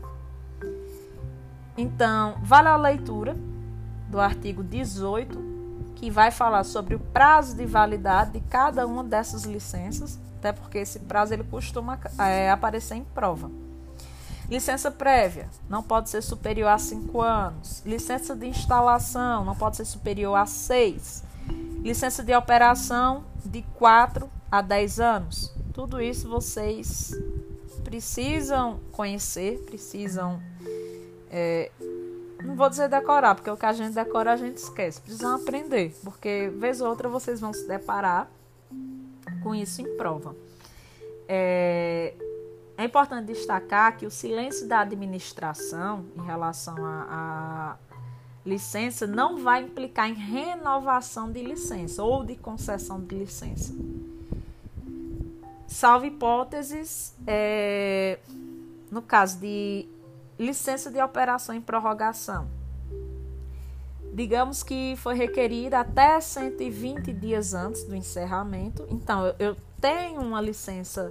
Então, 1.78 2.38
vale 2.42 2.66
a 2.66 2.76
leitura 2.76 3.36
do 4.08 4.18
artigo 4.18 4.64
18, 4.64 5.52
que 5.94 6.10
vai 6.10 6.32
falar 6.32 6.64
sobre 6.64 6.96
o 6.96 6.98
prazo 6.98 7.56
de 7.56 7.64
validade 7.64 8.32
de 8.32 8.40
cada 8.40 8.84
uma 8.84 9.04
dessas 9.04 9.44
licenças, 9.44 10.18
até 10.38 10.50
porque 10.50 10.78
esse 10.78 10.98
prazo 10.98 11.32
ele 11.32 11.44
costuma 11.44 12.00
é, 12.18 12.50
aparecer 12.50 12.96
em 12.96 13.04
prova. 13.04 13.48
Licença 14.50 14.90
prévia 14.90 15.48
não 15.70 15.84
pode 15.84 16.10
ser 16.10 16.20
superior 16.20 16.70
a 16.70 16.78
5 16.78 17.22
anos. 17.22 17.80
Licença 17.86 18.34
de 18.34 18.48
instalação 18.48 19.44
não 19.44 19.54
pode 19.54 19.76
ser 19.76 19.84
superior 19.84 20.34
a 20.34 20.46
6. 20.46 21.30
Licença 21.82 22.22
de 22.22 22.32
operação 22.32 23.24
de 23.44 23.62
4 23.74 24.30
a 24.48 24.62
10 24.62 25.00
anos. 25.00 25.52
Tudo 25.74 26.00
isso 26.00 26.28
vocês 26.28 27.12
precisam 27.82 28.78
conhecer, 28.92 29.58
precisam. 29.66 30.40
É, 31.28 31.72
não 32.44 32.54
vou 32.54 32.70
dizer 32.70 32.88
decorar, 32.88 33.34
porque 33.34 33.50
o 33.50 33.56
que 33.56 33.66
a 33.66 33.72
gente 33.72 33.94
decora 33.94 34.32
a 34.32 34.36
gente 34.36 34.58
esquece. 34.58 35.00
Precisam 35.00 35.34
aprender, 35.34 35.92
porque 36.04 36.52
vez 36.56 36.80
ou 36.80 36.88
outra 36.88 37.08
vocês 37.08 37.40
vão 37.40 37.52
se 37.52 37.66
deparar 37.66 38.30
com 39.42 39.52
isso 39.52 39.82
em 39.82 39.96
prova. 39.96 40.36
É, 41.26 42.14
é 42.76 42.84
importante 42.84 43.26
destacar 43.26 43.96
que 43.96 44.06
o 44.06 44.10
silêncio 44.10 44.68
da 44.68 44.80
administração 44.80 46.04
em 46.16 46.22
relação 46.22 46.76
à 46.84 47.76
licença 48.44 49.06
não 49.06 49.38
vai 49.38 49.62
implicar 49.62 50.08
em 50.08 50.14
renovação 50.14 51.30
de 51.30 51.42
licença 51.42 52.02
ou 52.02 52.24
de 52.24 52.36
concessão 52.36 53.00
de 53.00 53.14
licença. 53.14 53.74
Salvo 55.66 56.06
hipóteses, 56.06 57.14
é, 57.26 58.18
no 58.90 59.00
caso 59.00 59.38
de 59.38 59.88
licença 60.38 60.90
de 60.90 61.00
operação 61.00 61.54
em 61.54 61.60
prorrogação. 61.60 62.48
Digamos 64.12 64.62
que 64.62 64.94
foi 64.96 65.14
requerida 65.14 65.80
até 65.80 66.20
120 66.20 67.12
dias 67.14 67.54
antes 67.54 67.84
do 67.84 67.96
encerramento. 67.96 68.86
Então, 68.90 69.26
eu, 69.26 69.34
eu 69.38 69.56
tenho 69.80 70.20
uma 70.20 70.40
licença 70.40 71.10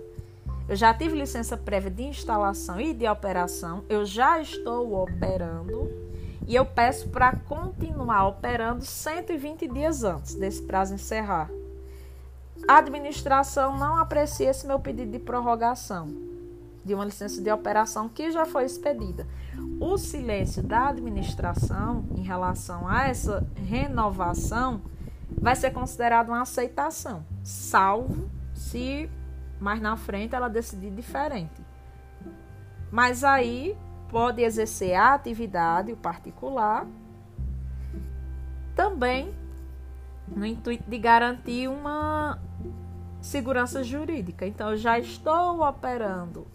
eu 0.71 0.75
já 0.77 0.93
tive 0.93 1.17
licença 1.17 1.57
prévia 1.57 1.91
de 1.91 2.03
instalação 2.03 2.79
e 2.79 2.93
de 2.93 3.05
operação, 3.05 3.83
eu 3.89 4.05
já 4.05 4.39
estou 4.39 5.03
operando 5.03 6.00
e 6.51 6.55
eu 6.55 6.65
peço 6.65 7.07
para 7.07 7.33
continuar 7.47 8.27
operando 8.27 8.83
120 8.83 9.69
dias 9.69 10.03
antes 10.03 10.35
desse 10.35 10.61
prazo 10.61 10.93
encerrar. 10.93 11.49
A 12.67 12.79
administração 12.79 13.77
não 13.77 13.95
aprecia 13.95 14.49
esse 14.49 14.67
meu 14.67 14.77
pedido 14.77 15.13
de 15.13 15.19
prorrogação 15.19 16.09
de 16.83 16.93
uma 16.93 17.05
licença 17.05 17.41
de 17.41 17.49
operação 17.49 18.09
que 18.09 18.31
já 18.31 18.45
foi 18.45 18.65
expedida. 18.65 19.25
O 19.79 19.97
silêncio 19.97 20.61
da 20.61 20.89
administração 20.89 22.03
em 22.17 22.21
relação 22.21 22.85
a 22.85 23.07
essa 23.07 23.47
renovação 23.55 24.81
vai 25.31 25.55
ser 25.55 25.71
considerado 25.71 26.27
uma 26.27 26.41
aceitação, 26.41 27.25
salvo 27.45 28.29
se 28.53 29.09
mas 29.57 29.79
na 29.79 29.95
frente 29.95 30.35
ela 30.35 30.49
decidir 30.49 30.91
diferente. 30.91 31.61
Mas 32.91 33.23
aí 33.23 33.77
pode 34.11 34.43
exercer 34.43 34.93
a 34.93 35.15
atividade, 35.15 35.91
o 35.91 35.97
particular, 35.97 36.85
também 38.75 39.33
no 40.27 40.45
intuito 40.45 40.87
de 40.87 40.97
garantir 40.99 41.67
uma 41.67 42.37
segurança 43.21 43.83
jurídica. 43.83 44.45
Então, 44.45 44.71
eu 44.71 44.77
já 44.77 44.99
estou 44.99 45.65
operando, 45.67 46.45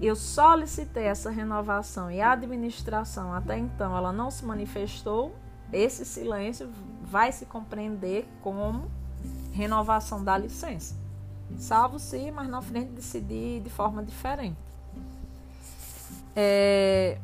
eu 0.00 0.14
solicitei 0.14 1.04
essa 1.04 1.30
renovação 1.30 2.10
e 2.10 2.20
a 2.20 2.32
administração 2.32 3.32
até 3.32 3.56
então 3.56 3.96
ela 3.96 4.12
não 4.12 4.30
se 4.30 4.44
manifestou, 4.44 5.34
esse 5.72 6.04
silêncio 6.04 6.68
vai 7.00 7.32
se 7.32 7.46
compreender 7.46 8.28
como 8.42 8.90
renovação 9.52 10.22
da 10.22 10.36
licença 10.36 11.02
salvo 11.58 11.98
se 11.98 12.30
mas 12.30 12.48
na 12.48 12.62
frente 12.62 12.90
decidir 12.92 13.60
de 13.60 13.70
forma 13.70 14.02
diferente. 14.02 14.71
É... 16.34 17.18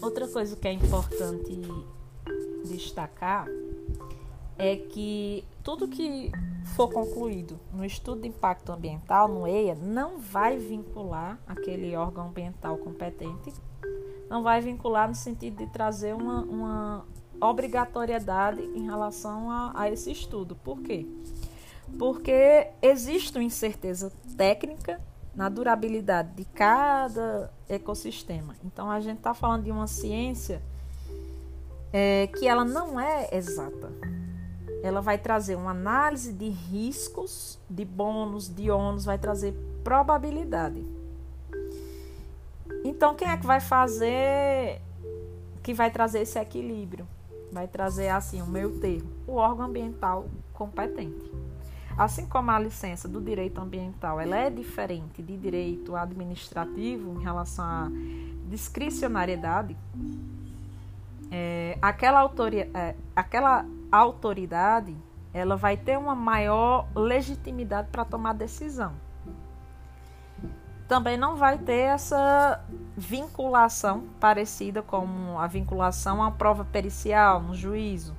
Outra 0.00 0.26
coisa 0.26 0.56
que 0.56 0.66
é 0.66 0.72
importante 0.72 1.60
destacar 2.64 3.46
é 4.58 4.76
que 4.76 5.44
tudo 5.62 5.88
que 5.88 6.32
for 6.74 6.92
concluído 6.92 7.58
no 7.72 7.84
estudo 7.84 8.22
de 8.22 8.28
impacto 8.28 8.72
ambiental, 8.72 9.28
no 9.28 9.46
EIA, 9.46 9.74
não 9.74 10.18
vai 10.18 10.58
vincular 10.58 11.38
aquele 11.46 11.96
órgão 11.96 12.28
ambiental 12.28 12.76
competente, 12.78 13.52
não 14.28 14.42
vai 14.42 14.60
vincular 14.60 15.08
no 15.08 15.14
sentido 15.14 15.58
de 15.58 15.66
trazer 15.66 16.14
uma, 16.14 16.42
uma 16.42 17.06
obrigatoriedade 17.40 18.62
em 18.62 18.84
relação 18.84 19.50
a, 19.50 19.72
a 19.74 19.90
esse 19.90 20.10
estudo. 20.10 20.54
Por 20.56 20.80
quê? 20.80 21.06
Porque 21.98 22.68
existe 22.82 23.36
uma 23.36 23.44
incerteza 23.44 24.12
técnica 24.36 25.00
na 25.34 25.48
durabilidade 25.48 26.34
de 26.34 26.44
cada 26.44 27.52
ecossistema. 27.68 28.54
Então 28.64 28.90
a 28.90 29.00
gente 29.00 29.18
está 29.18 29.34
falando 29.34 29.64
de 29.64 29.70
uma 29.70 29.86
ciência 29.86 30.62
é, 31.92 32.26
que 32.26 32.46
ela 32.46 32.64
não 32.64 33.00
é 33.00 33.28
exata 33.32 33.90
ela 34.82 35.00
vai 35.00 35.18
trazer 35.18 35.56
uma 35.56 35.72
análise 35.72 36.32
de 36.32 36.48
riscos, 36.48 37.58
de 37.68 37.84
bônus, 37.84 38.48
de 38.48 38.70
ônus, 38.70 39.04
vai 39.04 39.18
trazer 39.18 39.54
probabilidade. 39.84 40.84
Então, 42.82 43.14
quem 43.14 43.28
é 43.28 43.36
que 43.36 43.46
vai 43.46 43.60
fazer, 43.60 44.80
que 45.62 45.74
vai 45.74 45.90
trazer 45.90 46.20
esse 46.20 46.38
equilíbrio? 46.38 47.06
Vai 47.52 47.66
trazer 47.66 48.08
assim 48.08 48.40
o 48.42 48.46
meu 48.46 48.80
termo, 48.80 49.10
o 49.26 49.34
órgão 49.34 49.66
ambiental 49.66 50.26
competente. 50.52 51.30
assim 51.98 52.26
como 52.26 52.50
a 52.50 52.58
licença 52.58 53.06
do 53.08 53.20
direito 53.20 53.60
ambiental, 53.60 54.20
ela 54.20 54.36
é 54.36 54.48
diferente 54.48 55.22
de 55.22 55.36
direito 55.36 55.94
administrativo 55.96 57.20
em 57.20 57.22
relação 57.22 57.64
à 57.64 57.88
discricionariedade, 58.48 59.76
é, 61.30 61.78
aquela, 61.80 62.20
autoria, 62.20 62.70
é, 62.74 62.94
aquela 63.14 63.64
autoridade 63.92 64.96
ela 65.32 65.56
vai 65.56 65.76
ter 65.76 65.96
uma 65.96 66.14
maior 66.14 66.88
legitimidade 66.94 67.88
para 67.90 68.04
tomar 68.04 68.32
decisão. 68.32 68.92
Também 70.90 71.16
não 71.16 71.36
vai 71.36 71.56
ter 71.56 71.82
essa 71.82 72.64
vinculação 72.96 74.08
parecida 74.18 74.82
com 74.82 75.38
a 75.38 75.46
vinculação 75.46 76.20
à 76.20 76.32
prova 76.32 76.64
pericial 76.64 77.40
no 77.40 77.54
juízo. 77.54 78.12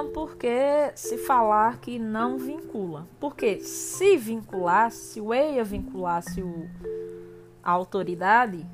Então, 0.00 0.12
por 0.12 0.36
que 0.36 0.92
se 0.94 1.18
falar 1.18 1.78
que 1.78 1.98
não 1.98 2.38
vincula? 2.38 3.06
Porque 3.20 3.60
se 3.60 4.16
vinculasse, 4.16 4.96
se 4.96 5.20
o 5.20 5.34
EIA 5.34 5.62
vinculasse 5.62 6.42
o, 6.42 6.70
a 7.62 7.70
autoridade, 7.70 8.66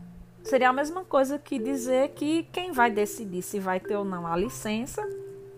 seria 0.44 0.68
a 0.68 0.72
mesma 0.72 1.04
coisa 1.04 1.36
que 1.36 1.58
dizer 1.58 2.10
que 2.10 2.44
quem 2.52 2.70
vai 2.70 2.92
decidir 2.92 3.42
se 3.42 3.58
vai 3.58 3.80
ter 3.80 3.96
ou 3.96 4.04
não 4.04 4.24
a 4.24 4.36
licença 4.36 5.02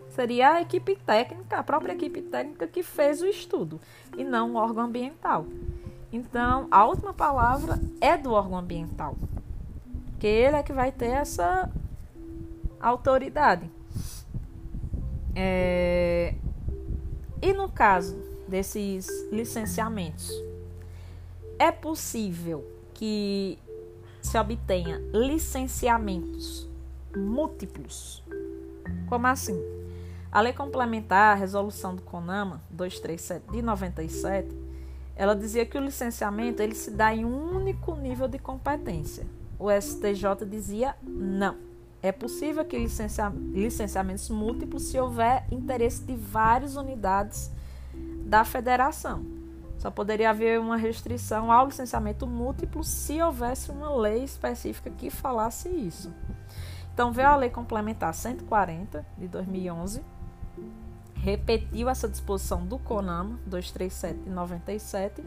seria 0.08 0.52
a 0.54 0.62
equipe 0.62 0.96
técnica, 0.96 1.58
a 1.58 1.62
própria 1.62 1.92
equipe 1.92 2.22
técnica 2.22 2.66
que 2.66 2.82
fez 2.82 3.20
o 3.20 3.26
estudo, 3.26 3.78
e 4.16 4.24
não 4.24 4.54
o 4.54 4.56
órgão 4.56 4.84
ambiental. 4.84 5.44
Então, 6.10 6.66
a 6.70 6.86
última 6.86 7.12
palavra 7.12 7.78
é 8.00 8.16
do 8.16 8.32
órgão 8.32 8.56
ambiental, 8.56 9.18
que 10.18 10.26
ele 10.26 10.56
é 10.56 10.62
que 10.62 10.72
vai 10.72 10.90
ter 10.90 11.10
essa 11.10 11.70
autoridade. 12.80 13.70
É... 15.34 16.34
E 17.40 17.52
no 17.52 17.68
caso 17.68 18.16
desses 18.48 19.08
licenciamentos, 19.30 20.30
é 21.58 21.70
possível 21.70 22.64
que 22.94 23.58
se 24.20 24.38
obtenha 24.38 25.00
licenciamentos 25.12 26.68
múltiplos? 27.16 28.22
Como 29.08 29.26
assim? 29.26 29.58
A 30.30 30.40
lei 30.40 30.52
complementar, 30.52 31.32
a 31.32 31.38
resolução 31.38 31.94
do 31.94 32.02
CONAMA 32.02 32.62
237 32.70 33.50
de 33.50 33.62
97, 33.62 34.48
ela 35.16 35.34
dizia 35.34 35.64
que 35.64 35.78
o 35.78 35.80
licenciamento 35.80 36.62
ele 36.62 36.74
se 36.74 36.90
dá 36.90 37.14
em 37.14 37.24
um 37.24 37.56
único 37.56 37.94
nível 37.96 38.28
de 38.28 38.38
competência. 38.38 39.26
O 39.58 39.68
STJ 39.70 40.46
dizia 40.46 40.94
não. 41.02 41.67
É 42.00 42.12
possível 42.12 42.64
que 42.64 42.78
licencia, 42.78 43.32
licenciamentos 43.52 44.30
múltiplos 44.30 44.84
se 44.84 44.98
houver 44.98 45.44
interesse 45.50 46.04
de 46.04 46.14
várias 46.14 46.76
unidades 46.76 47.50
da 48.24 48.44
federação. 48.44 49.24
Só 49.78 49.90
poderia 49.90 50.30
haver 50.30 50.60
uma 50.60 50.76
restrição 50.76 51.50
ao 51.50 51.66
licenciamento 51.66 52.26
múltiplo 52.26 52.84
se 52.84 53.20
houvesse 53.22 53.70
uma 53.70 53.94
lei 53.96 54.22
específica 54.24 54.90
que 54.90 55.10
falasse 55.10 55.68
isso. 55.68 56.12
Então, 56.92 57.12
veio 57.12 57.28
a 57.28 57.36
Lei 57.36 57.50
Complementar 57.50 58.12
140 58.12 59.06
de 59.16 59.28
2011, 59.28 60.02
repetiu 61.14 61.88
essa 61.88 62.08
disposição 62.08 62.66
do 62.66 62.76
CONAMA 62.78 63.38
237 63.46 64.18
de 64.24 64.30
97, 64.30 65.24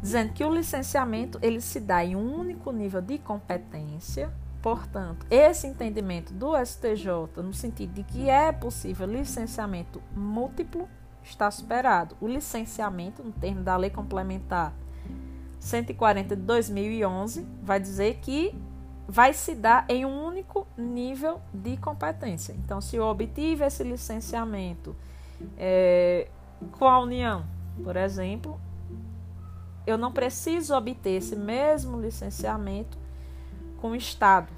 dizendo 0.00 0.32
que 0.32 0.42
o 0.42 0.54
licenciamento 0.54 1.38
ele 1.42 1.60
se 1.60 1.80
dá 1.80 2.02
em 2.02 2.16
um 2.16 2.38
único 2.38 2.72
nível 2.72 3.02
de 3.02 3.18
competência 3.18 4.32
Portanto, 4.64 5.26
esse 5.30 5.66
entendimento 5.66 6.32
do 6.32 6.56
STJ, 6.56 7.06
no 7.36 7.52
sentido 7.52 7.92
de 7.92 8.02
que 8.02 8.30
é 8.30 8.50
possível 8.50 9.06
licenciamento 9.06 10.00
múltiplo, 10.16 10.88
está 11.22 11.50
superado. 11.50 12.16
O 12.18 12.26
licenciamento, 12.26 13.22
no 13.22 13.30
termo 13.30 13.62
da 13.62 13.76
Lei 13.76 13.90
Complementar 13.90 14.72
140 15.60 16.34
de 16.34 16.40
2011, 16.40 17.46
vai 17.62 17.78
dizer 17.78 18.20
que 18.22 18.58
vai 19.06 19.34
se 19.34 19.54
dar 19.54 19.84
em 19.86 20.06
um 20.06 20.24
único 20.24 20.66
nível 20.78 21.42
de 21.52 21.76
competência. 21.76 22.54
Então, 22.54 22.80
se 22.80 22.96
eu 22.96 23.04
obtive 23.04 23.66
esse 23.66 23.84
licenciamento 23.84 24.96
é, 25.58 26.30
com 26.78 26.88
a 26.88 27.00
União, 27.00 27.44
por 27.82 27.96
exemplo, 27.96 28.58
eu 29.86 29.98
não 29.98 30.10
preciso 30.10 30.74
obter 30.74 31.18
esse 31.18 31.36
mesmo 31.36 32.00
licenciamento 32.00 33.03
com 33.84 33.90
o 33.90 33.94
Estado, 33.94 34.50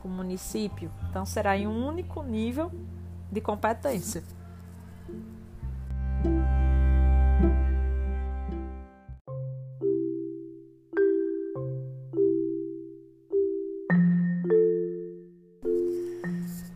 com 0.00 0.06
o 0.06 0.10
município. 0.12 0.88
Então, 1.10 1.26
será 1.26 1.58
em 1.58 1.66
um 1.66 1.84
único 1.84 2.22
nível 2.22 2.70
de 3.28 3.40
competência. 3.40 4.22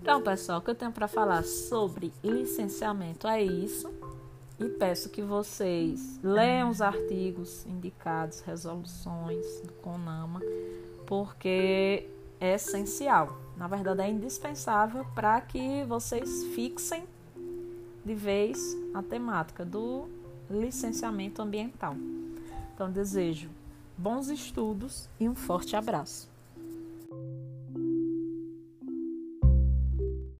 Então, 0.02 0.20
pessoal, 0.22 0.58
o 0.58 0.62
que 0.62 0.70
eu 0.70 0.74
tenho 0.74 0.90
para 0.90 1.06
falar 1.06 1.44
sobre 1.44 2.12
licenciamento 2.24 3.28
é 3.28 3.40
isso. 3.40 3.88
E 4.58 4.68
peço 4.68 5.08
que 5.08 5.22
vocês 5.22 6.18
leiam 6.20 6.68
os 6.68 6.82
artigos 6.82 7.64
indicados, 7.64 8.40
resoluções 8.40 9.60
do 9.60 9.72
CONAMA, 9.74 10.40
porque 11.10 12.06
é 12.40 12.54
essencial. 12.54 13.36
Na 13.56 13.66
verdade, 13.66 14.00
é 14.00 14.08
indispensável 14.08 15.04
para 15.12 15.40
que 15.40 15.82
vocês 15.82 16.44
fixem 16.54 17.02
de 18.04 18.14
vez 18.14 18.76
a 18.94 19.02
temática 19.02 19.64
do 19.64 20.08
licenciamento 20.48 21.42
ambiental. 21.42 21.96
Então, 22.72 22.88
desejo 22.88 23.50
bons 23.98 24.28
estudos 24.28 25.08
e 25.18 25.28
um 25.28 25.34
forte 25.34 25.74
abraço. 25.74 26.29